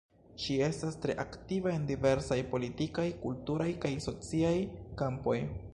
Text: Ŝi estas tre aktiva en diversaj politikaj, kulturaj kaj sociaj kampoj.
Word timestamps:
Ŝi 0.43 0.55
estas 0.67 0.95
tre 1.03 1.15
aktiva 1.23 1.73
en 1.73 1.85
diversaj 1.91 2.39
politikaj, 2.55 3.07
kulturaj 3.27 3.71
kaj 3.85 3.93
sociaj 4.09 4.57
kampoj. 5.03 5.39